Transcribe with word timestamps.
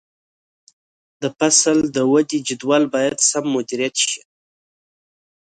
د 1.21 1.23
فصل 1.37 1.77
د 1.95 1.97
ودې 2.11 2.39
جدول 2.47 2.83
باید 2.93 3.17
سم 3.29 3.45
مدیریت 3.55 3.95
شي. 4.09 4.21